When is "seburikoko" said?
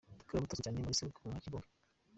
0.97-1.27